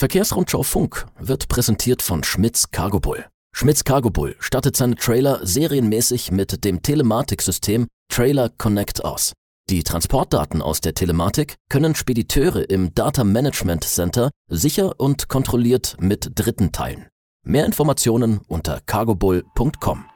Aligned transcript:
Verkehrsrundschau 0.00 0.62
Funk 0.62 1.04
wird 1.18 1.48
präsentiert 1.48 2.00
von 2.00 2.24
Schmitz 2.24 2.70
Cargo 2.70 3.00
Bull. 3.00 3.26
Schmitz 3.54 3.84
Cargo 3.84 4.08
Bull 4.08 4.34
stattet 4.38 4.74
seine 4.74 4.94
Trailer 4.94 5.44
serienmäßig 5.46 6.32
mit 6.32 6.64
dem 6.64 6.80
Telematiksystem 6.80 7.86
Trailer 8.10 8.48
Connect 8.48 9.04
aus. 9.04 9.34
Die 9.68 9.82
Transportdaten 9.82 10.62
aus 10.62 10.80
der 10.80 10.94
Telematik 10.94 11.56
können 11.68 11.94
Spediteure 11.94 12.70
im 12.70 12.94
Data 12.94 13.24
Management 13.24 13.84
Center 13.84 14.30
sicher 14.48 14.98
und 14.98 15.28
kontrolliert 15.28 15.98
mit 16.00 16.30
Dritten 16.34 16.72
teilen. 16.72 17.06
Mehr 17.44 17.66
Informationen 17.66 18.40
unter 18.48 18.80
cargobull.com. 18.86 20.06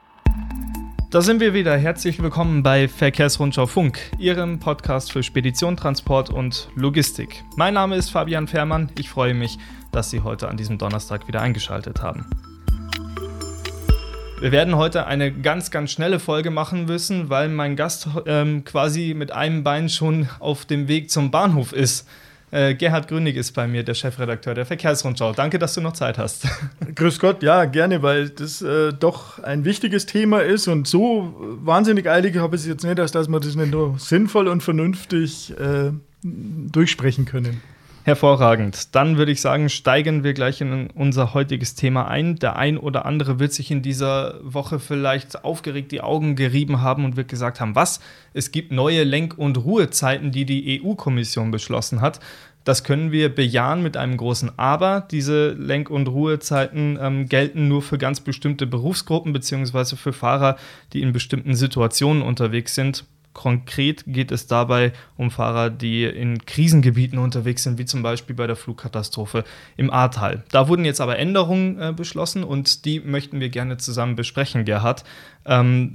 Da 1.11 1.21
sind 1.21 1.39
wir 1.39 1.53
wieder. 1.53 1.77
Herzlich 1.77 2.21
willkommen 2.21 2.63
bei 2.63 2.87
Verkehrsrundschau 2.87 3.67
Funk, 3.67 3.99
Ihrem 4.17 4.59
Podcast 4.59 5.11
für 5.11 5.23
Spedition, 5.23 5.77
Transport 5.77 6.29
und 6.29 6.67
Logistik. 6.75 7.43
Mein 7.55 7.75
Name 7.75 7.95
ist 7.95 8.09
Fabian 8.09 8.47
Fährmann. 8.47 8.91
Ich 8.97 9.09
freue 9.09 9.33
mich, 9.33 9.57
dass 9.91 10.09
Sie 10.09 10.21
heute 10.21 10.49
an 10.49 10.57
diesem 10.57 10.77
Donnerstag 10.77 11.27
wieder 11.27 11.41
eingeschaltet 11.41 12.01
haben. 12.01 12.25
Wir 14.41 14.51
werden 14.51 14.75
heute 14.75 15.05
eine 15.05 15.31
ganz, 15.31 15.71
ganz 15.71 15.91
schnelle 15.91 16.19
Folge 16.19 16.49
machen 16.49 16.85
müssen, 16.85 17.29
weil 17.29 17.49
mein 17.49 17.75
Gast 17.75 18.09
ähm, 18.25 18.65
quasi 18.65 19.13
mit 19.15 19.31
einem 19.31 19.63
Bein 19.63 19.89
schon 19.89 20.27
auf 20.39 20.65
dem 20.65 20.87
Weg 20.87 21.11
zum 21.11 21.31
Bahnhof 21.31 21.71
ist. 21.71 22.07
Äh, 22.55 22.73
Gerhard 22.73 23.09
Grünig 23.09 23.35
ist 23.35 23.51
bei 23.51 23.67
mir, 23.67 23.83
der 23.83 23.95
Chefredakteur 23.95 24.53
der 24.53 24.65
Verkehrsrundschau. 24.65 25.33
Danke, 25.33 25.59
dass 25.59 25.73
du 25.73 25.81
noch 25.81 25.91
Zeit 25.91 26.17
hast. 26.17 26.47
Grüß 26.95 27.19
Gott, 27.19 27.43
ja, 27.43 27.65
gerne, 27.65 28.01
weil 28.01 28.29
das 28.29 28.61
äh, 28.61 28.93
doch 28.93 29.43
ein 29.43 29.65
wichtiges 29.65 30.05
Thema 30.05 30.39
ist 30.39 30.69
und 30.69 30.87
so 30.87 31.35
wahnsinnig 31.37 32.09
eilig 32.09 32.37
habe 32.37 32.55
ich 32.55 32.61
es 32.61 32.67
jetzt 32.67 32.85
nicht, 32.85 32.97
dass 32.97 33.13
wir 33.13 33.39
das 33.41 33.55
nicht 33.57 33.71
nur 33.71 33.99
sinnvoll 33.99 34.47
und 34.47 34.63
vernünftig 34.63 35.53
äh, 35.59 35.91
durchsprechen 36.23 37.25
können. 37.25 37.61
Hervorragend. 38.05 38.93
Dann 38.93 39.17
würde 39.17 39.31
ich 39.31 39.41
sagen, 39.41 39.67
steigen 39.67 40.23
wir 40.23 40.35
gleich 40.35 40.61
in 40.61 40.91
unser 40.91 41.33
heutiges 41.33 41.73
Thema 41.73 42.07
ein. 42.07 42.35
Der 42.35 42.55
ein 42.55 42.77
oder 42.77 43.03
andere 43.03 43.39
wird 43.39 43.51
sich 43.51 43.71
in 43.71 43.81
dieser 43.81 44.35
Woche 44.43 44.77
vielleicht 44.77 45.43
aufgeregt 45.43 45.91
die 45.91 46.01
Augen 46.01 46.35
gerieben 46.35 46.83
haben 46.83 47.03
und 47.03 47.17
wird 47.17 47.29
gesagt 47.29 47.59
haben, 47.59 47.73
was? 47.73 47.99
Es 48.31 48.51
gibt 48.51 48.71
neue 48.71 49.03
Lenk- 49.03 49.39
und 49.39 49.57
Ruhezeiten, 49.57 50.31
die 50.31 50.45
die 50.45 50.83
EU-Kommission 50.83 51.49
beschlossen 51.49 52.01
hat. 52.01 52.19
Das 52.63 52.83
können 52.83 53.11
wir 53.11 53.33
bejahen 53.33 53.81
mit 53.81 53.97
einem 53.97 54.17
großen 54.17 54.51
Aber. 54.55 55.07
Diese 55.09 55.53
Lenk- 55.53 55.89
und 55.89 56.07
Ruhezeiten 56.07 56.99
ähm, 57.01 57.27
gelten 57.27 57.67
nur 57.67 57.81
für 57.81 57.97
ganz 57.97 58.19
bestimmte 58.19 58.67
Berufsgruppen 58.67 59.33
beziehungsweise 59.33 59.97
für 59.97 60.13
Fahrer, 60.13 60.57
die 60.93 61.01
in 61.01 61.11
bestimmten 61.11 61.55
Situationen 61.55 62.21
unterwegs 62.21 62.75
sind. 62.75 63.03
Konkret 63.35 64.05
geht 64.07 64.31
es 64.31 64.47
dabei 64.47 64.93
um 65.17 65.29
Fahrer, 65.29 65.69
die 65.69 66.05
in 66.05 66.45
Krisengebieten 66.45 67.19
unterwegs 67.19 67.63
sind, 67.63 67.77
wie 67.77 67.85
zum 67.85 68.01
Beispiel 68.01 68.35
bei 68.35 68.47
der 68.47 68.55
Flugkatastrophe 68.55 69.43
im 69.77 69.91
Ahrtal. 69.91 70.43
Da 70.51 70.69
wurden 70.69 70.85
jetzt 70.85 71.01
aber 71.01 71.19
Änderungen 71.19 71.79
äh, 71.79 71.93
beschlossen 71.93 72.43
und 72.43 72.85
die 72.85 73.01
möchten 73.01 73.39
wir 73.41 73.49
gerne 73.49 73.77
zusammen 73.77 74.15
besprechen, 74.15 74.63
Gerhard. 74.63 75.03
Ähm, 75.45 75.91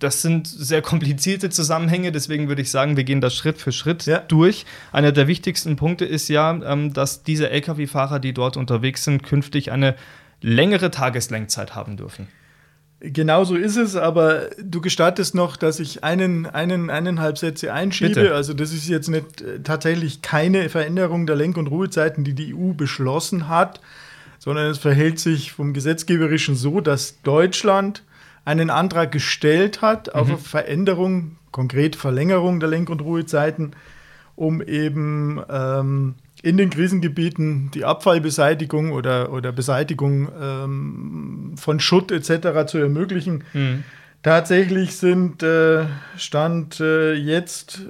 das 0.00 0.22
sind 0.22 0.48
sehr 0.48 0.82
komplizierte 0.82 1.50
Zusammenhänge, 1.50 2.12
deswegen 2.12 2.48
würde 2.48 2.62
ich 2.62 2.70
sagen, 2.70 2.96
wir 2.96 3.04
gehen 3.04 3.20
das 3.20 3.34
Schritt 3.34 3.58
für 3.58 3.72
Schritt 3.72 4.04
ja. 4.04 4.18
durch. 4.18 4.66
Einer 4.92 5.12
der 5.12 5.28
wichtigsten 5.28 5.76
Punkte 5.76 6.04
ist 6.04 6.28
ja, 6.28 6.50
ähm, 6.50 6.92
dass 6.92 7.22
diese 7.22 7.48
Lkw-Fahrer, 7.48 8.18
die 8.18 8.34
dort 8.34 8.56
unterwegs 8.56 9.04
sind, 9.04 9.22
künftig 9.22 9.70
eine 9.70 9.94
längere 10.42 10.90
Tageslenkzeit 10.90 11.76
haben 11.76 11.96
dürfen. 11.96 12.26
Genau 13.12 13.44
so 13.44 13.54
ist 13.54 13.76
es, 13.76 13.94
aber 13.94 14.50
du 14.60 14.80
gestattest 14.80 15.34
noch, 15.34 15.56
dass 15.56 15.78
ich 15.78 16.02
einen, 16.02 16.46
einen, 16.46 16.90
eineinhalb 16.90 17.38
Sätze 17.38 17.72
einschiebe. 17.72 18.14
Bitte. 18.14 18.34
Also 18.34 18.52
das 18.52 18.72
ist 18.72 18.88
jetzt 18.88 19.08
nicht 19.08 19.42
äh, 19.42 19.60
tatsächlich 19.62 20.22
keine 20.22 20.68
Veränderung 20.68 21.26
der 21.26 21.36
Lenk- 21.36 21.56
und 21.56 21.68
Ruhezeiten, 21.68 22.24
die 22.24 22.32
die 22.32 22.54
EU 22.54 22.72
beschlossen 22.72 23.48
hat, 23.48 23.80
sondern 24.38 24.70
es 24.70 24.78
verhält 24.78 25.20
sich 25.20 25.52
vom 25.52 25.72
Gesetzgeberischen 25.72 26.56
so, 26.56 26.80
dass 26.80 27.20
Deutschland 27.22 28.02
einen 28.44 28.70
Antrag 28.70 29.12
gestellt 29.12 29.82
hat 29.82 30.14
auf 30.14 30.28
mhm. 30.28 30.38
Veränderung, 30.38 31.36
konkret 31.52 31.96
Verlängerung 31.96 32.60
der 32.60 32.68
Lenk- 32.68 32.90
und 32.90 33.02
Ruhezeiten, 33.02 33.72
um 34.36 34.62
eben 34.62 35.40
ähm, 35.48 36.14
in 36.42 36.56
den 36.56 36.70
Krisengebieten 36.70 37.70
die 37.72 37.84
Abfallbeseitigung 37.84 38.92
oder, 38.92 39.32
oder 39.32 39.52
Beseitigung 39.52 40.28
ähm, 40.40 41.54
von 41.56 41.80
Schutt 41.80 42.12
etc. 42.12 42.66
zu 42.66 42.78
ermöglichen. 42.78 43.44
Mhm. 43.52 43.84
Tatsächlich 44.22 44.96
sind 44.96 45.42
äh, 45.42 45.86
Stand 46.16 46.80
äh, 46.80 47.14
jetzt, 47.14 47.82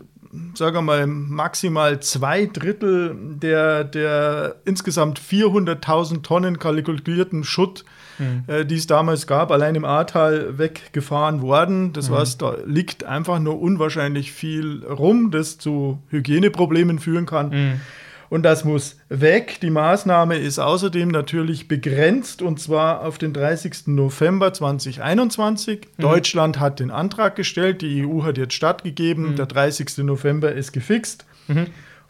sagen 0.54 0.76
wir 0.76 0.82
mal, 0.82 1.06
maximal 1.06 2.00
zwei 2.00 2.46
Drittel 2.46 3.16
der, 3.18 3.84
der 3.84 4.56
insgesamt 4.64 5.18
400.000 5.18 6.22
Tonnen 6.22 6.58
kalkulierten 6.58 7.42
Schutt, 7.42 7.84
mhm. 8.18 8.44
äh, 8.48 8.64
die 8.66 8.76
es 8.76 8.86
damals 8.86 9.26
gab, 9.26 9.50
allein 9.50 9.74
im 9.74 9.84
Ahrtal 9.84 10.58
weggefahren 10.58 11.40
worden. 11.40 11.94
Das 11.94 12.10
mhm. 12.10 12.16
heißt, 12.16 12.42
da 12.42 12.56
liegt 12.66 13.04
einfach 13.04 13.38
nur 13.38 13.58
unwahrscheinlich 13.58 14.30
viel 14.30 14.84
rum, 14.84 15.30
das 15.30 15.58
zu 15.58 16.02
Hygieneproblemen 16.10 16.98
führen 16.98 17.26
kann. 17.26 17.48
Mhm 17.48 17.80
und 18.28 18.42
das 18.42 18.64
muss 18.64 18.96
weg. 19.08 19.58
Die 19.62 19.70
Maßnahme 19.70 20.36
ist 20.36 20.58
außerdem 20.58 21.08
natürlich 21.08 21.68
begrenzt 21.68 22.42
und 22.42 22.60
zwar 22.60 23.04
auf 23.04 23.18
den 23.18 23.32
30. 23.32 23.86
November 23.86 24.52
2021. 24.52 25.80
Mhm. 25.96 26.02
Deutschland 26.02 26.60
hat 26.60 26.80
den 26.80 26.90
Antrag 26.90 27.36
gestellt, 27.36 27.82
die 27.82 28.06
EU 28.06 28.24
hat 28.24 28.38
jetzt 28.38 28.54
stattgegeben, 28.54 29.32
mhm. 29.32 29.36
der 29.36 29.46
30. 29.46 29.98
November 29.98 30.52
ist 30.52 30.72
gefixt. 30.72 31.24
Mhm. 31.48 31.66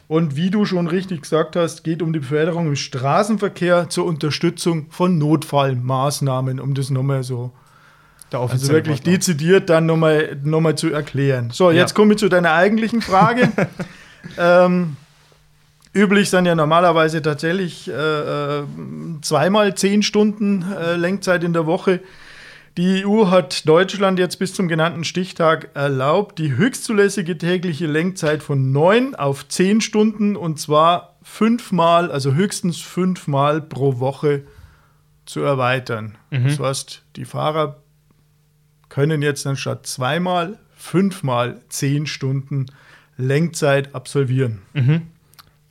Und 0.08 0.36
wie 0.36 0.50
du 0.50 0.64
schon 0.64 0.86
richtig 0.86 1.22
gesagt 1.22 1.56
hast, 1.56 1.82
geht 1.82 2.00
um 2.00 2.12
die 2.12 2.20
Beförderung 2.20 2.68
im 2.68 2.76
Straßenverkehr 2.76 3.88
zur 3.88 4.06
Unterstützung 4.06 4.86
von 4.90 5.18
Notfallmaßnahmen, 5.18 6.60
um 6.60 6.74
das 6.74 6.90
nochmal 6.90 7.24
so 7.24 7.52
also 8.32 8.68
wirklich 8.68 8.98
Partner. 8.98 9.12
dezidiert 9.12 9.70
dann 9.70 9.86
nochmal 9.86 10.36
noch 10.42 10.60
mal 10.60 10.76
zu 10.76 10.90
erklären. 10.90 11.50
So, 11.52 11.70
jetzt 11.70 11.90
ja. 11.90 11.94
komme 11.94 12.12
ich 12.12 12.18
zu 12.18 12.28
deiner 12.28 12.52
eigentlichen 12.52 13.00
Frage. 13.00 13.50
ähm, 14.38 14.96
Üblich 15.96 16.28
sind 16.28 16.44
ja 16.44 16.54
normalerweise 16.54 17.22
tatsächlich 17.22 17.88
äh, 17.88 17.92
äh, 17.92 18.64
zweimal 19.22 19.74
zehn 19.74 20.02
Stunden 20.02 20.62
äh, 20.70 20.94
Lenkzeit 20.96 21.42
in 21.42 21.54
der 21.54 21.64
Woche. 21.64 22.00
Die 22.76 23.06
EU 23.06 23.28
hat 23.28 23.66
Deutschland 23.66 24.18
jetzt 24.18 24.38
bis 24.38 24.52
zum 24.52 24.68
genannten 24.68 25.04
Stichtag 25.04 25.70
erlaubt, 25.72 26.38
die 26.38 26.54
höchstzulässige 26.54 27.38
tägliche 27.38 27.86
Lenkzeit 27.86 28.42
von 28.42 28.72
neun 28.72 29.14
auf 29.14 29.48
zehn 29.48 29.80
Stunden 29.80 30.36
und 30.36 30.60
zwar 30.60 31.16
fünfmal, 31.22 32.12
also 32.12 32.34
höchstens 32.34 32.78
fünfmal 32.82 33.62
pro 33.62 33.98
Woche 33.98 34.42
zu 35.24 35.40
erweitern. 35.40 36.18
Mhm. 36.30 36.44
Das 36.44 36.60
heißt, 36.60 37.04
die 37.16 37.24
Fahrer 37.24 37.78
können 38.90 39.22
jetzt 39.22 39.46
anstatt 39.46 39.86
zweimal 39.86 40.58
fünfmal 40.76 41.62
zehn 41.70 42.06
Stunden 42.06 42.66
Lenkzeit 43.16 43.94
absolvieren. 43.94 44.60
Mhm. 44.74 45.02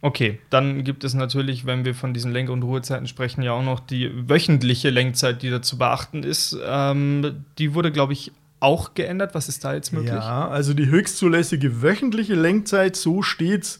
Okay, 0.06 0.38
dann 0.52 0.84
gibt 0.84 1.04
es 1.04 1.16
natürlich, 1.16 1.66
wenn 1.66 1.84
wir 1.84 1.96
von 1.96 2.14
diesen 2.14 2.32
Lenk- 2.32 2.52
und 2.52 2.62
Ruhezeiten 2.62 3.08
sprechen, 3.08 3.42
ja 3.42 3.54
auch 3.54 3.64
noch 3.64 3.80
die 3.80 4.12
wöchentliche 4.30 4.92
Lenkzeit, 4.92 5.42
die 5.42 5.50
da 5.50 5.64
zu 5.64 5.80
beachten 5.80 6.22
ist. 6.22 6.56
Ähm, 6.64 7.44
die 7.58 7.74
wurde, 7.74 7.92
glaube 7.92 8.14
ich, 8.14 8.32
auch 8.60 8.94
geändert. 8.94 9.34
Was 9.34 9.50
ist 9.50 9.66
da 9.66 9.74
jetzt 9.74 9.94
möglich? 9.94 10.14
Ja, 10.14 10.48
also 10.48 10.76
die 10.76 10.86
höchstzulässige 10.86 11.82
wöchentliche 11.82 12.36
Lenkzeit, 12.36 12.96
so 12.96 13.24
steht 13.24 13.64
es 13.64 13.80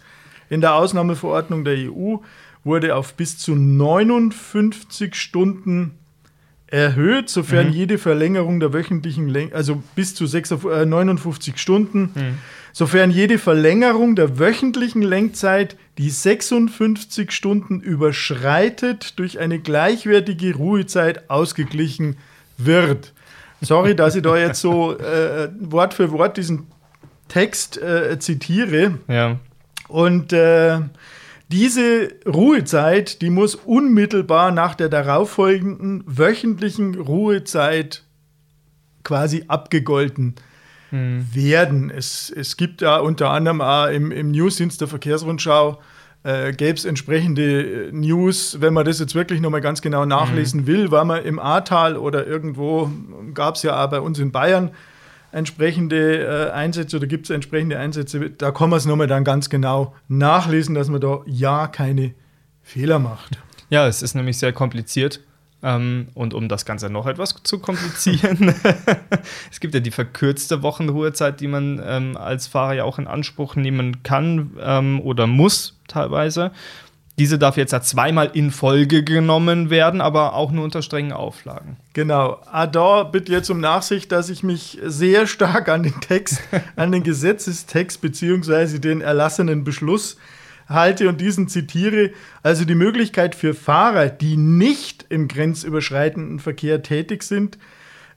in 0.50 0.62
der 0.62 0.74
Ausnahmeverordnung 0.74 1.64
der 1.64 1.92
EU, 1.92 2.16
wurde 2.64 2.96
auf 2.96 3.14
bis 3.14 3.38
zu 3.38 3.54
59 3.54 5.14
Stunden 5.14 5.92
erhöht, 6.66 7.30
sofern 7.30 7.68
mhm. 7.68 7.74
jede 7.74 7.98
Verlängerung 8.00 8.60
der 8.60 8.74
wöchentlichen 8.74 9.28
Lenkzeit, 9.28 9.56
also 9.56 9.84
bis 9.94 10.16
zu 10.16 10.26
6, 10.26 10.52
äh, 10.52 10.86
59 10.88 11.60
Stunden, 11.60 12.12
mhm. 12.16 12.38
sofern 12.74 13.12
jede 13.12 13.38
Verlängerung 13.38 14.16
der 14.16 14.40
wöchentlichen 14.40 15.04
Lenkzeit 15.04 15.78
die 15.98 16.10
56 16.10 17.32
Stunden 17.32 17.80
überschreitet, 17.80 19.18
durch 19.18 19.40
eine 19.40 19.60
gleichwertige 19.60 20.56
Ruhezeit 20.56 21.30
ausgeglichen 21.30 22.18
wird. 22.58 23.14
Sorry, 23.62 23.96
dass 23.96 24.16
ich 24.16 24.22
da 24.22 24.38
jetzt 24.38 24.60
so 24.60 24.98
äh, 24.98 25.50
Wort 25.60 25.94
für 25.94 26.12
Wort 26.12 26.38
diesen 26.38 26.68
Text 27.28 27.82
äh, 27.82 28.20
zitiere. 28.20 29.00
Ja. 29.08 29.40
Und 29.88 30.34
äh, 30.34 30.80
diese 31.48 32.10
Ruhezeit, 32.28 33.22
die 33.22 33.30
muss 33.30 33.56
unmittelbar 33.56 34.52
nach 34.52 34.76
der 34.76 34.90
darauffolgenden 34.90 36.04
wöchentlichen 36.06 36.96
Ruhezeit 36.96 38.04
quasi 39.04 39.46
abgegolten 39.48 40.36
hm. 40.90 41.28
werden. 41.34 41.90
Es, 41.90 42.32
es 42.36 42.58
gibt 42.58 42.82
da 42.82 42.98
unter 42.98 43.32
anderem 43.32 43.62
auch 43.62 43.88
im, 43.88 44.12
im 44.12 44.32
Newsdienst 44.32 44.82
der 44.82 44.88
Verkehrsrundschau 44.88 45.80
äh, 46.26 46.54
gäbe 46.54 46.74
es 46.74 46.86
entsprechende 46.86 47.88
äh, 47.88 47.92
News, 47.92 48.58
wenn 48.60 48.74
man 48.74 48.84
das 48.84 49.00
jetzt 49.00 49.14
wirklich 49.14 49.42
nochmal 49.42 49.62
ganz 49.62 49.82
genau 49.82 50.06
nachlesen 50.06 50.62
mhm. 50.62 50.68
will, 50.68 50.92
weil 50.92 51.06
man 51.06 51.24
im 51.24 51.38
Ahrtal 51.38 51.98
oder 51.98 52.26
irgendwo 52.26 52.90
gab 53.36 53.56
es 53.56 53.64
ja 53.64 53.84
auch 53.84 53.90
bei 53.92 54.00
uns 54.00 54.18
in 54.18 54.32
Bayern 54.32 54.72
entsprechende 55.32 56.48
äh, 56.48 56.52
Einsätze 56.52 56.98
oder 56.98 57.06
gibt 57.06 57.26
es 57.26 57.30
entsprechende 57.30 57.78
Einsätze, 57.78 58.32
da 58.32 58.52
kann 58.52 58.72
man 58.72 58.78
es 58.78 58.86
nochmal 58.86 59.06
dann 59.06 59.24
ganz 59.24 59.50
genau 59.50 59.94
nachlesen, 60.08 60.74
dass 60.74 60.90
man 60.90 61.00
da 61.00 61.20
ja 61.28 61.68
keine 61.68 62.16
Fehler 62.64 62.98
macht. 62.98 63.38
Ja, 63.70 63.88
es 63.88 64.02
ist 64.02 64.16
nämlich 64.16 64.40
sehr 64.40 64.52
kompliziert. 64.52 65.20
Ähm, 65.66 66.10
und 66.14 66.36
um 66.36 66.48
das 66.48 66.64
Ganze 66.64 66.92
noch 66.92 67.08
etwas 67.08 67.34
zu 67.42 67.58
komplizieren, 67.58 68.54
es 69.52 69.60
gibt 69.60 69.74
ja 69.74 69.80
die 69.80 69.90
verkürzte 69.90 70.62
Wochenruhezeit, 70.62 71.40
die 71.40 71.48
man 71.48 71.82
ähm, 71.84 72.16
als 72.18 72.46
Fahrer 72.46 72.74
ja 72.74 72.84
auch 72.84 73.00
in 73.00 73.08
Anspruch 73.08 73.56
nehmen 73.56 74.04
kann 74.04 74.52
ähm, 74.62 75.02
oder 75.02 75.26
muss 75.26 75.76
teilweise. 75.88 76.52
Diese 77.18 77.40
darf 77.40 77.58
jetzt 77.58 77.72
ja 77.72 77.82
zweimal 77.82 78.30
in 78.34 78.52
Folge 78.52 79.04
genommen 79.04 79.72
werden, 79.72 80.02
aber 80.02 80.36
auch 80.36 80.52
nur 80.52 80.66
unter 80.66 80.84
strengen 80.84 81.14
Auflagen. 81.14 81.78
Genau. 81.94 82.42
Ador 82.52 83.12
bitte 83.12 83.32
jetzt 83.32 83.50
um 83.50 83.60
Nachsicht, 83.60 84.12
dass 84.12 84.30
ich 84.30 84.44
mich 84.44 84.78
sehr 84.84 85.26
stark 85.26 85.68
an 85.68 85.82
den 85.82 86.00
Text, 86.00 86.42
an 86.76 86.92
den 86.92 87.02
Gesetzestext 87.02 88.02
bzw. 88.02 88.78
den 88.78 89.02
erlassenen 89.02 89.64
Beschluss 89.64 90.18
halte 90.68 91.10
und 91.10 91.22
diesen 91.22 91.48
zitiere. 91.48 92.12
Also 92.44 92.66
die 92.66 92.76
Möglichkeit 92.76 93.36
für 93.36 93.54
Fahrer, 93.54 94.10
die 94.10 94.38
nicht 94.38 95.06
im 95.10 95.28
grenzüberschreitenden 95.28 96.40
Verkehr 96.40 96.82
tätig 96.82 97.24
sind, 97.24 97.58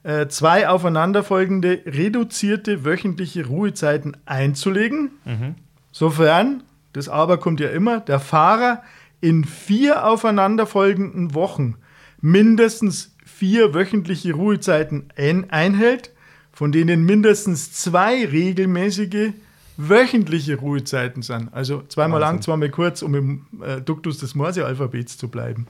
äh, 0.03 0.27
zwei 0.27 0.67
aufeinanderfolgende 0.69 1.81
reduzierte 1.85 2.85
wöchentliche 2.85 3.45
Ruhezeiten 3.45 4.15
einzulegen, 4.25 5.11
mhm. 5.25 5.55
sofern 5.91 6.63
das 6.93 7.09
Aber 7.09 7.37
kommt 7.37 7.59
ja 7.59 7.69
immer, 7.69 7.99
der 7.99 8.19
Fahrer 8.19 8.81
in 9.21 9.43
vier 9.43 10.05
aufeinanderfolgenden 10.05 11.33
Wochen 11.33 11.75
mindestens 12.21 13.15
vier 13.25 13.73
wöchentliche 13.73 14.33
Ruhezeiten 14.33 15.09
ein 15.15 15.49
einhält, 15.49 16.11
von 16.51 16.71
denen 16.71 17.03
mindestens 17.03 17.71
zwei 17.73 18.25
regelmäßige 18.25 19.33
wöchentliche 19.79 20.57
Ruhezeiten 20.57 21.21
sind. 21.21 21.53
Also 21.53 21.83
zweimal 21.87 22.19
Wahnsinn. 22.19 22.35
lang, 22.35 22.41
zweimal 22.41 22.69
kurz, 22.69 23.01
um 23.01 23.15
im 23.15 23.45
äh, 23.65 23.79
Duktus 23.81 24.17
des 24.17 24.35
Morse-Alphabets 24.35 25.17
zu 25.17 25.29
bleiben. 25.29 25.67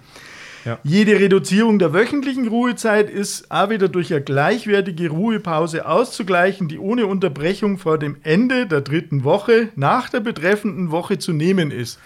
Ja. 0.65 0.79
Jede 0.83 1.19
Reduzierung 1.19 1.79
der 1.79 1.93
wöchentlichen 1.93 2.47
Ruhezeit 2.47 3.09
ist 3.09 3.49
auch 3.49 3.69
wieder 3.69 3.87
durch 3.87 4.11
eine 4.11 4.23
gleichwertige 4.23 5.09
Ruhepause 5.09 5.85
auszugleichen, 5.85 6.67
die 6.67 6.79
ohne 6.79 7.05
Unterbrechung 7.05 7.77
vor 7.77 7.97
dem 7.97 8.17
Ende 8.23 8.65
der 8.65 8.81
dritten 8.81 9.23
Woche 9.23 9.69
nach 9.75 10.09
der 10.09 10.19
betreffenden 10.19 10.91
Woche 10.91 11.19
zu 11.19 11.31
nehmen 11.31 11.71
ist. 11.71 11.99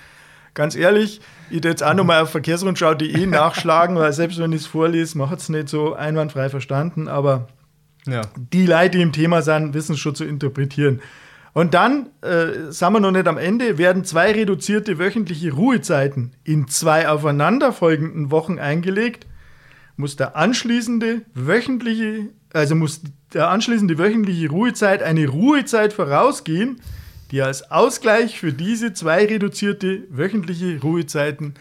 Ganz 0.54 0.76
ehrlich, 0.76 1.20
ich 1.50 1.56
würde 1.56 1.70
jetzt 1.70 1.84
auch 1.84 1.96
nochmal 1.96 2.22
auf 2.22 2.30
verkehrsrundschau.de 2.32 3.26
nachschlagen, 3.26 3.96
weil 3.96 4.14
selbst 4.14 4.40
wenn 4.40 4.52
ich 4.52 4.62
es 4.62 4.68
vorlese, 4.68 5.18
macht 5.18 5.40
es 5.40 5.50
nicht 5.50 5.70
so 5.70 5.94
einwandfrei 5.96 6.50
verstanden, 6.50 7.08
aber 7.08 7.48
ja. 8.06 8.22
die 8.36 8.68
Leute, 8.68 8.98
die 8.98 9.02
im 9.02 9.14
Thema 9.14 9.42
sind, 9.42 9.74
wissen 9.74 9.94
es 9.94 10.00
schon 10.00 10.16
zu 10.16 10.26
interpretieren. 10.26 11.02
Und 11.54 11.76
dann, 11.76 12.10
äh, 12.22 12.72
sind 12.72 12.94
wir 12.94 13.00
noch 13.00 13.12
nicht 13.12 13.28
am 13.28 13.38
Ende, 13.38 13.78
werden 13.78 14.04
zwei 14.04 14.32
reduzierte 14.32 14.98
wöchentliche 14.98 15.54
Ruhezeiten 15.54 16.32
in 16.44 16.68
zwei 16.68 17.08
aufeinanderfolgenden 17.08 18.32
Wochen 18.32 18.58
eingelegt, 18.58 19.28
muss 19.96 20.16
der 20.16 20.36
anschließende 20.36 21.22
wöchentliche, 21.36 22.30
also 22.52 22.76
muss 22.76 23.02
der 23.34 23.50
anschließende 23.50 24.00
wöchentliche 24.00 24.50
Ruhezeit 24.50 25.04
eine 25.04 25.28
Ruhezeit 25.28 25.94
vorausgehen, 25.94 26.82
die 27.30 27.42
als 27.42 27.70
Ausgleich 27.70 28.40
für 28.40 28.52
diese 28.52 28.94
zwei 28.94 29.26
reduzierte 29.26 30.04
wöchentliche 30.10 30.80
Ruhezeiten 30.82 31.54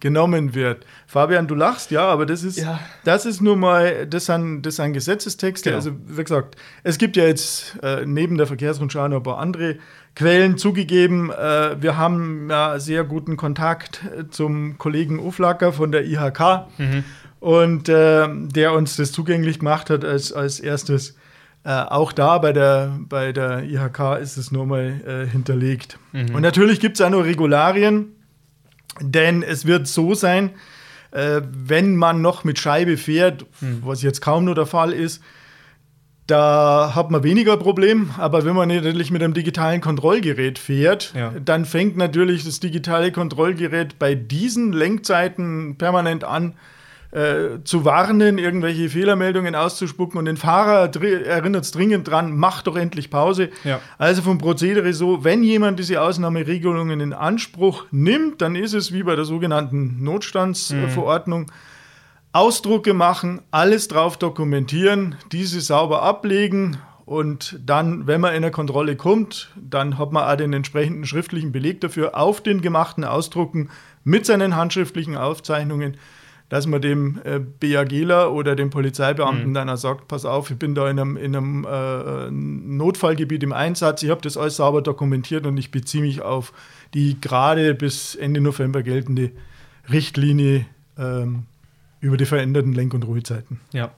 genommen 0.00 0.54
wird. 0.54 0.84
Fabian, 1.06 1.46
du 1.46 1.54
lachst, 1.54 1.90
ja, 1.90 2.06
aber 2.06 2.26
das 2.26 2.42
ist, 2.42 2.58
ja. 2.58 2.78
das 3.04 3.26
ist 3.26 3.40
nur 3.40 3.56
mal, 3.56 4.06
das 4.06 4.26
sind, 4.26 4.62
das 4.62 4.76
sind 4.76 4.92
Gesetzestexte. 4.92 5.70
Genau. 5.70 5.76
Also, 5.76 5.92
wie 6.06 6.22
gesagt, 6.22 6.56
es 6.84 6.98
gibt 6.98 7.16
ja 7.16 7.24
jetzt 7.24 7.76
äh, 7.82 8.04
neben 8.06 8.36
der 8.36 8.46
Verkehrsrundschau 8.46 9.08
noch 9.08 9.18
ein 9.18 9.22
paar 9.22 9.38
andere 9.38 9.76
Quellen 10.14 10.56
zugegeben. 10.56 11.30
Äh, 11.30 11.80
wir 11.82 11.96
haben 11.96 12.48
ja 12.50 12.78
sehr 12.78 13.04
guten 13.04 13.36
Kontakt 13.36 14.02
äh, 14.04 14.28
zum 14.28 14.78
Kollegen 14.78 15.18
Uflacker 15.18 15.72
von 15.72 15.92
der 15.92 16.04
IHK 16.04 16.66
mhm. 16.78 17.04
und 17.40 17.88
äh, 17.88 18.28
der 18.28 18.72
uns 18.74 18.96
das 18.96 19.12
zugänglich 19.12 19.58
gemacht 19.58 19.90
hat 19.90 20.04
als, 20.04 20.32
als 20.32 20.60
erstes. 20.60 21.16
Äh, 21.64 21.70
auch 21.70 22.12
da 22.12 22.38
bei 22.38 22.52
der, 22.52 22.98
bei 23.08 23.32
der 23.32 23.64
IHK 23.64 24.20
ist 24.20 24.36
es 24.36 24.52
nur 24.52 24.64
mal 24.64 25.00
äh, 25.06 25.26
hinterlegt. 25.26 25.98
Mhm. 26.12 26.36
Und 26.36 26.42
natürlich 26.42 26.78
gibt 26.78 26.98
es 26.98 27.04
auch 27.04 27.10
noch 27.10 27.24
Regularien 27.24 28.12
denn 29.00 29.42
es 29.42 29.66
wird 29.66 29.86
so 29.86 30.14
sein, 30.14 30.50
äh, 31.10 31.40
wenn 31.44 31.96
man 31.96 32.20
noch 32.20 32.44
mit 32.44 32.58
Scheibe 32.58 32.96
fährt, 32.96 33.46
hm. 33.60 33.82
was 33.84 34.02
jetzt 34.02 34.20
kaum 34.20 34.44
nur 34.44 34.54
der 34.54 34.66
Fall 34.66 34.92
ist, 34.92 35.22
da 36.26 36.92
hat 36.94 37.10
man 37.10 37.22
weniger 37.22 37.56
Problem. 37.56 38.10
Aber 38.18 38.44
wenn 38.44 38.54
man 38.54 38.68
natürlich 38.68 39.10
mit 39.10 39.22
einem 39.22 39.34
digitalen 39.34 39.80
Kontrollgerät 39.80 40.58
fährt, 40.58 41.12
ja. 41.16 41.32
dann 41.42 41.64
fängt 41.64 41.96
natürlich 41.96 42.44
das 42.44 42.60
digitale 42.60 43.10
Kontrollgerät 43.10 43.98
bei 43.98 44.14
diesen 44.14 44.72
Lenkzeiten 44.72 45.76
permanent 45.78 46.24
an, 46.24 46.54
äh, 47.10 47.62
zu 47.64 47.84
warnen, 47.84 48.36
irgendwelche 48.38 48.90
Fehlermeldungen 48.90 49.54
auszuspucken 49.54 50.18
und 50.18 50.26
den 50.26 50.36
Fahrer 50.36 50.90
erinnert 51.24 51.64
es 51.64 51.70
dringend 51.70 52.06
dran, 52.08 52.36
mach 52.36 52.62
doch 52.62 52.76
endlich 52.76 53.10
Pause. 53.10 53.48
Ja. 53.64 53.80
Also 53.96 54.22
vom 54.22 54.38
Prozedere 54.38 54.92
so, 54.92 55.24
wenn 55.24 55.42
jemand 55.42 55.78
diese 55.78 56.02
Ausnahmeregelungen 56.02 57.00
in 57.00 57.12
Anspruch 57.14 57.86
nimmt, 57.90 58.42
dann 58.42 58.56
ist 58.56 58.74
es 58.74 58.92
wie 58.92 59.02
bei 59.02 59.16
der 59.16 59.24
sogenannten 59.24 60.04
Notstandsverordnung. 60.04 61.42
Mhm. 61.42 61.46
Ausdrucke 62.32 62.92
machen, 62.92 63.40
alles 63.50 63.88
drauf 63.88 64.18
dokumentieren, 64.18 65.14
diese 65.32 65.62
sauber 65.62 66.02
ablegen 66.02 66.76
und 67.06 67.58
dann, 67.64 68.06
wenn 68.06 68.20
man 68.20 68.32
in 68.32 68.44
eine 68.44 68.50
Kontrolle 68.50 68.94
kommt, 68.94 69.48
dann 69.56 69.96
hat 69.96 70.12
man 70.12 70.24
auch 70.24 70.36
den 70.36 70.52
entsprechenden 70.52 71.06
schriftlichen 71.06 71.52
Beleg 71.52 71.80
dafür 71.80 72.18
auf 72.18 72.42
den 72.42 72.60
gemachten 72.60 73.02
Ausdrucken 73.02 73.70
mit 74.04 74.26
seinen 74.26 74.56
handschriftlichen 74.56 75.16
Aufzeichnungen 75.16 75.96
dass 76.48 76.66
man 76.66 76.80
dem 76.80 77.20
äh, 77.24 77.38
BAGler 77.38 78.32
oder 78.32 78.56
dem 78.56 78.70
Polizeibeamten 78.70 79.50
mhm. 79.50 79.54
dann 79.54 79.68
auch 79.68 79.76
sagt, 79.76 80.08
pass 80.08 80.24
auf, 80.24 80.50
ich 80.50 80.58
bin 80.58 80.74
da 80.74 80.88
in 80.88 80.98
einem, 80.98 81.16
in 81.16 81.36
einem 81.36 81.66
äh, 81.70 82.30
Notfallgebiet 82.30 83.42
im 83.42 83.52
Einsatz, 83.52 84.02
ich 84.02 84.10
habe 84.10 84.22
das 84.22 84.36
alles 84.36 84.56
sauber 84.56 84.80
dokumentiert 84.80 85.46
und 85.46 85.56
ich 85.58 85.70
beziehe 85.70 86.02
mich 86.02 86.22
auf 86.22 86.52
die 86.94 87.20
gerade 87.20 87.74
bis 87.74 88.14
Ende 88.14 88.40
November 88.40 88.82
geltende 88.82 89.30
Richtlinie 89.90 90.66
ähm, 90.96 91.44
über 92.00 92.16
die 92.16 92.26
veränderten 92.26 92.72
Lenk- 92.72 92.94
und 92.94 93.04
Ruhezeiten. 93.04 93.60
Ja. 93.72 93.90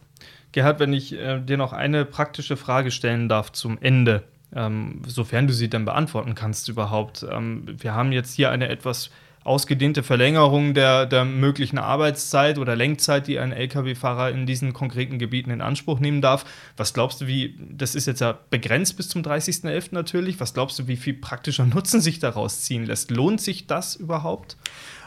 Gerhard, 0.52 0.80
wenn 0.80 0.92
ich 0.92 1.12
äh, 1.12 1.40
dir 1.40 1.56
noch 1.56 1.72
eine 1.72 2.04
praktische 2.04 2.56
Frage 2.56 2.90
stellen 2.90 3.28
darf 3.28 3.52
zum 3.52 3.78
Ende, 3.80 4.24
ähm, 4.54 5.02
sofern 5.06 5.46
du 5.46 5.52
sie 5.52 5.70
dann 5.70 5.84
beantworten 5.84 6.34
kannst 6.34 6.68
überhaupt. 6.68 7.24
Ähm, 7.30 7.64
wir 7.78 7.94
haben 7.94 8.10
jetzt 8.10 8.34
hier 8.34 8.50
eine 8.50 8.68
etwas 8.68 9.10
ausgedehnte 9.42 10.02
Verlängerung 10.02 10.74
der, 10.74 11.06
der 11.06 11.24
möglichen 11.24 11.78
Arbeitszeit 11.78 12.58
oder 12.58 12.76
Lenkzeit, 12.76 13.26
die 13.26 13.38
ein 13.38 13.52
Lkw-Fahrer 13.52 14.30
in 14.30 14.44
diesen 14.44 14.74
konkreten 14.74 15.18
Gebieten 15.18 15.50
in 15.50 15.62
Anspruch 15.62 15.98
nehmen 15.98 16.20
darf. 16.20 16.44
Was 16.76 16.92
glaubst 16.92 17.22
du, 17.22 17.26
wie, 17.26 17.56
das 17.58 17.94
ist 17.94 18.06
jetzt 18.06 18.20
ja 18.20 18.38
begrenzt 18.50 18.98
bis 18.98 19.08
zum 19.08 19.22
30.11. 19.22 19.88
natürlich, 19.92 20.40
was 20.40 20.52
glaubst 20.52 20.78
du, 20.78 20.88
wie 20.88 20.96
viel 20.96 21.14
praktischer 21.14 21.64
Nutzen 21.74 22.02
sich 22.02 22.18
daraus 22.18 22.60
ziehen 22.60 22.84
lässt? 22.84 23.10
Lohnt 23.10 23.40
sich 23.40 23.66
das 23.66 23.96
überhaupt? 23.96 24.56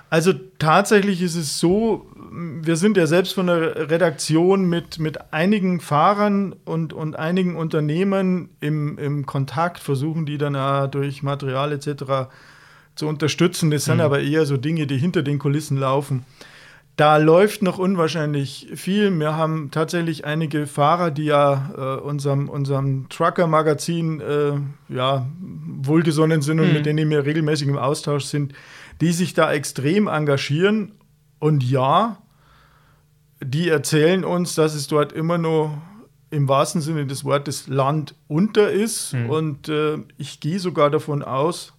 Also 0.09 0.33
tatsächlich 0.59 1.21
ist 1.21 1.35
es 1.35 1.59
so, 1.59 2.07
wir 2.31 2.75
sind 2.75 2.97
ja 2.97 3.07
selbst 3.07 3.33
von 3.33 3.47
der 3.47 3.89
Redaktion 3.89 4.65
mit, 4.65 4.99
mit 4.99 5.33
einigen 5.33 5.79
Fahrern 5.79 6.55
und, 6.65 6.93
und 6.93 7.17
einigen 7.17 7.55
Unternehmen 7.55 8.49
im, 8.59 8.97
im 8.99 9.25
Kontakt, 9.25 9.79
versuchen 9.79 10.27
die 10.27 10.37
dann 10.37 10.55
auch 10.55 10.87
durch 10.87 11.23
Material 11.23 11.71
etc 11.71 12.29
zu 12.95 13.07
unterstützen. 13.07 13.71
Das 13.71 13.85
sind 13.85 13.95
mhm. 13.95 14.01
aber 14.01 14.21
eher 14.21 14.45
so 14.45 14.57
Dinge, 14.57 14.87
die 14.87 14.97
hinter 14.97 15.23
den 15.23 15.39
Kulissen 15.39 15.77
laufen. 15.77 16.25
Da 16.95 17.17
läuft 17.17 17.63
noch 17.63 17.79
unwahrscheinlich 17.79 18.67
viel. 18.75 19.09
Wir 19.19 19.35
haben 19.35 19.71
tatsächlich 19.71 20.25
einige 20.25 20.67
Fahrer, 20.67 21.09
die 21.09 21.25
ja 21.25 21.71
äh, 21.75 22.01
unserem, 22.01 22.49
unserem 22.49 23.09
Trucker-Magazin 23.09 24.21
äh, 24.21 24.93
ja, 24.93 25.27
wohlgesonnen 25.39 26.43
sind 26.43 26.59
und 26.59 26.67
mhm. 26.67 26.73
mit 26.73 26.85
denen 26.85 27.09
wir 27.09 27.25
regelmäßig 27.25 27.67
im 27.67 27.79
Austausch 27.79 28.25
sind, 28.25 28.53
die 29.01 29.11
sich 29.11 29.33
da 29.33 29.51
extrem 29.51 30.07
engagieren. 30.07 30.91
Und 31.39 31.63
ja, 31.63 32.19
die 33.43 33.69
erzählen 33.69 34.23
uns, 34.23 34.53
dass 34.53 34.75
es 34.75 34.87
dort 34.87 35.13
immer 35.13 35.39
noch 35.39 35.75
im 36.29 36.47
wahrsten 36.47 36.81
Sinne 36.81 37.07
des 37.07 37.25
Wortes 37.25 37.67
Land 37.67 38.13
unter 38.27 38.71
ist. 38.71 39.13
Mhm. 39.13 39.29
Und 39.31 39.69
äh, 39.69 39.97
ich 40.17 40.39
gehe 40.39 40.59
sogar 40.59 40.91
davon 40.91 41.23
aus, 41.23 41.73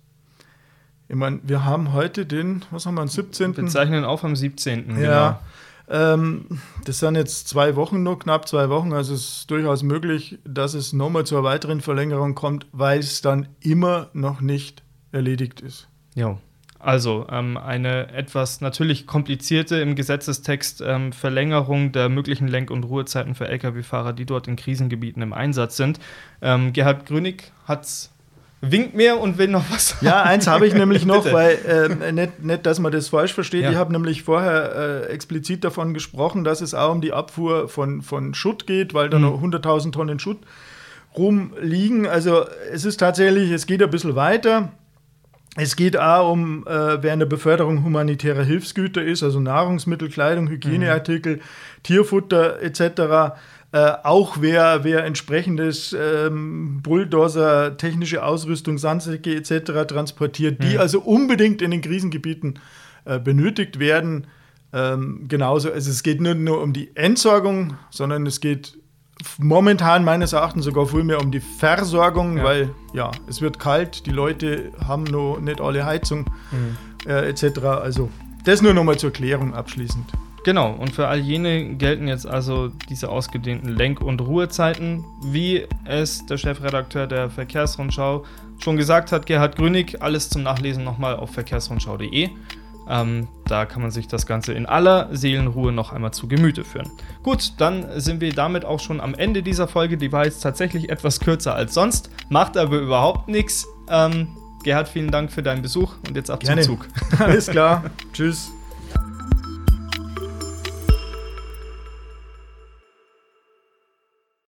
ich 1.09 1.17
meine, 1.17 1.41
wir 1.43 1.65
haben 1.65 1.93
heute 1.93 2.27
den, 2.27 2.65
was 2.71 2.87
haben 2.87 2.95
wir, 2.95 3.03
am 3.03 3.09
17. 3.09 3.57
Wir 3.57 3.67
zeichnen 3.67 4.05
auf 4.05 4.25
am 4.25 4.37
17. 4.37 4.91
Ja. 4.91 4.97
Genau. 4.97 5.39
Ähm, 5.87 6.47
das 6.85 7.01
sind 7.01 7.17
jetzt 7.17 7.49
zwei 7.49 7.77
Wochen 7.77 8.03
nur, 8.03 8.19
knapp 8.19 8.49
zwei 8.49 8.71
Wochen. 8.71 8.93
Also 8.93 9.15
es 9.15 9.39
ist 9.39 9.51
durchaus 9.51 9.83
möglich, 9.83 10.39
dass 10.45 10.75
es 10.75 10.93
nochmal 10.93 11.27
zur 11.27 11.45
weiteren 11.45 11.83
Verlängerung 11.83 12.35
kommt, 12.35 12.67
weil 12.73 13.01
es 13.01 13.21
dann 13.21 13.49
immer 13.61 14.09
noch 14.15 14.41
nicht 14.41 14.83
erledigt 15.13 15.61
ist. 15.61 15.89
Ja. 16.15 16.39
Also 16.79 17.27
ähm, 17.31 17.57
eine 17.57 18.13
etwas 18.13 18.61
natürlich 18.61 19.07
komplizierte 19.07 19.77
im 19.77 19.95
Gesetzestext 19.95 20.83
ähm, 20.87 21.13
Verlängerung 21.13 21.93
der 21.93 22.11
möglichen 22.11 22.47
Lenk- 22.47 22.71
und 22.71 22.85
Ruhezeiten 22.85 23.35
für 23.35 23.49
Lkw-Fahrer, 23.49 24.13
die 24.13 24.27
dort 24.27 24.49
in 24.49 24.57
Krisengebieten 24.57 25.23
im 25.23 25.33
Einsatz 25.33 25.79
sind. 25.79 25.99
Ähm, 26.43 26.75
Gerhard 26.75 27.07
Grünig 27.07 27.53
hat 27.67 27.85
es 27.85 28.14
winkt 28.61 28.95
mir 28.95 29.19
und 29.19 29.39
will 29.39 29.49
noch 29.49 29.65
was 29.71 29.91
sagen. 29.91 30.07
Ja, 30.07 30.23
eins 30.23 30.47
habe 30.47 30.67
ich 30.67 30.75
nämlich 30.75 31.05
noch, 31.05 31.31
weil 31.33 31.59
äh, 31.67 32.13
nicht, 32.13 32.43
nicht, 32.43 32.67
dass 32.67 32.79
man 32.79 32.93
das 32.93 33.09
falsch 33.09 33.35
versteht. 33.35 33.63
Ja. 33.63 33.71
Ich 33.71 33.77
habe 33.77 33.93
nämlich 33.93 34.23
vorher 34.23 35.07
äh, 35.09 35.13
explizit 35.13 35.65
davon 35.65 35.95
gesprochen, 35.95 36.45
dass 36.45 36.61
es 36.61 36.75
auch 36.75 36.93
um 36.93 37.01
die 37.01 37.13
Abfuhr 37.13 37.69
von, 37.69 38.03
von 38.03 38.35
Schutt 38.35 38.67
geht, 38.67 38.95
weil 38.95 39.11
da 39.11 39.19
mhm. 39.19 39.25
noch 39.25 39.43
100.000 39.43 39.93
Tonnen 39.93 40.19
Schutt 40.19 40.39
rumliegen. 41.17 42.07
Also 42.07 42.45
es 42.73 42.85
ist 42.85 42.99
tatsächlich, 42.99 43.51
es 43.51 43.67
geht 43.67 43.83
ein 43.83 43.91
bisschen 43.91 44.17
weiter. 44.17 44.71
Es 45.57 45.77
geht 45.77 45.97
auch 45.97 46.33
um, 46.33 46.67
äh, 46.67 47.03
wer 47.03 47.13
eine 47.13 47.27
Beförderung 47.27 47.85
humanitärer 47.85 48.43
Hilfsgüter 48.43 49.03
ist, 49.03 49.23
also 49.23 49.39
Nahrungsmittel, 49.39 50.09
Kleidung, 50.09 50.49
Hygieneartikel, 50.49 51.37
mhm. 51.37 51.41
Tierfutter 51.85 52.61
etc. 52.61 53.37
Äh, 53.71 53.93
auch 54.03 54.39
wer, 54.41 54.83
wer 54.83 55.05
entsprechendes 55.05 55.97
ähm, 55.99 56.81
Bulldozer, 56.83 57.77
technische 57.77 58.25
Ausrüstung, 58.25 58.79
Sandsäcke 58.79 59.35
etc. 59.35 59.87
transportiert, 59.87 60.63
die 60.63 60.75
mhm. 60.75 60.81
also 60.81 61.01
unbedingt 61.01 61.63
in 61.63 61.71
den 61.71 61.83
Krisengebieten 61.83 62.59
äh, 63.05 63.21
benötigt 63.21 63.79
werden. 63.79 64.27
Ähm, 64.73 65.27
genauso, 65.29 65.71
also 65.71 65.89
es 65.89 66.03
geht 66.03 66.21
nicht 66.21 66.39
nur 66.39 66.61
um 66.61 66.73
die 66.73 66.97
Entsorgung, 66.97 67.75
sondern 67.91 68.27
es 68.27 68.41
geht 68.41 68.77
momentan 69.39 70.05
meines 70.05 70.33
Erachtens 70.33 70.65
sogar 70.65 70.87
viel 70.87 71.05
mehr 71.05 71.21
um 71.21 71.31
die 71.31 71.41
Versorgung, 71.41 72.39
ja. 72.39 72.45
weil 72.45 72.75
ja, 72.93 73.11
es 73.29 73.41
wird 73.41 73.59
kalt, 73.59 74.07
die 74.07 74.11
Leute 74.11 74.73
haben 74.87 75.05
noch 75.05 75.39
nicht 75.41 75.61
alle 75.61 75.85
Heizung 75.85 76.27
mhm. 76.51 76.77
äh, 77.07 77.29
etc. 77.29 77.59
Also 77.65 78.11
das 78.45 78.63
nur 78.63 78.75
nochmal 78.75 78.99
zur 78.99 79.11
Klärung 79.11 79.55
abschließend. 79.55 80.07
Genau, 80.45 80.73
und 80.73 80.95
für 80.95 81.09
all 81.09 81.21
jene 81.21 81.75
gelten 81.77 82.07
jetzt 82.07 82.27
also 82.27 82.69
diese 82.91 83.09
ausgedehnten 83.09 83.71
Lenk- 83.71 84.03
und 84.03 84.21
Ruhezeiten, 84.21 85.03
wie 85.23 85.67
es 85.87 86.27
der 86.27 86.37
Chefredakteur 86.37 87.07
der 87.07 87.31
Verkehrsrundschau 87.31 88.27
schon 88.59 88.77
gesagt 88.77 89.11
hat, 89.11 89.25
Gerhard 89.25 89.57
Grünig, 89.57 90.03
alles 90.03 90.29
zum 90.29 90.43
Nachlesen 90.43 90.85
nochmal 90.85 91.17
auf 91.17 91.31
verkehrsrundschau.de. 91.31 92.29
Ähm, 92.89 93.29
da 93.47 93.67
kann 93.67 93.83
man 93.83 93.91
sich 93.91 94.09
das 94.09 94.27
Ganze 94.27 94.53
in 94.53 94.67
aller 94.67 95.09
Seelenruhe 95.13 95.73
noch 95.73 95.93
einmal 95.93 96.13
zu 96.13 96.29
Gemüte 96.29 96.65
führen. 96.65 96.91
Gut, 97.23 97.53
dann 97.59 98.01
sind 98.01 98.21
wir 98.21 98.33
damit 98.33 98.65
auch 98.65 98.81
schon 98.81 99.01
am 99.01 99.15
Ende 99.15 99.43
dieser 99.43 99.69
Folge. 99.69 99.97
Die 99.97 100.13
war 100.13 100.25
jetzt 100.25 100.41
tatsächlich 100.41 100.91
etwas 100.91 101.21
kürzer 101.21 101.55
als 101.55 101.75
sonst, 101.75 102.11
macht 102.29 102.57
aber 102.57 102.79
überhaupt 102.79 103.29
nichts. 103.29 103.67
Ähm, 103.89 104.29
Gerhard, 104.63 104.89
vielen 104.89 105.11
Dank 105.11 105.31
für 105.31 105.43
deinen 105.43 105.63
Besuch 105.63 105.95
und 106.09 106.17
jetzt 106.17 106.31
ab 106.31 106.41
Gerne. 106.41 106.63
zum 106.63 106.79
Zug. 106.79 106.89
Alles 107.19 107.49
klar. 107.49 107.85
Tschüss. 108.13 108.54